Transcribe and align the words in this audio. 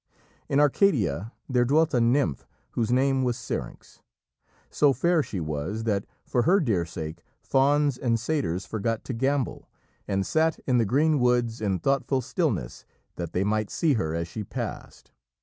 In 0.49 0.59
Arcadia 0.59 1.31
there 1.47 1.63
dwelt 1.63 1.93
a 1.93 2.01
nymph 2.01 2.47
whose 2.71 2.91
name 2.91 3.21
was 3.21 3.37
Syrinx. 3.37 4.01
So 4.71 4.93
fair 4.93 5.21
she 5.21 5.39
was 5.39 5.83
that 5.83 6.07
for 6.25 6.41
her 6.41 6.59
dear 6.59 6.85
sake 6.87 7.21
fauns 7.43 7.99
and 7.99 8.19
satyrs 8.19 8.65
forgot 8.65 9.03
to 9.03 9.13
gambol, 9.13 9.69
and 10.07 10.25
sat 10.25 10.57
in 10.65 10.79
the 10.79 10.85
green 10.85 11.19
woods 11.19 11.61
in 11.61 11.77
thoughtful 11.77 12.21
stillness, 12.21 12.83
that 13.17 13.33
they 13.33 13.43
might 13.43 13.69
see 13.69 13.93
her 13.93 14.15
as 14.15 14.27
she 14.27 14.43
passed. 14.43 15.11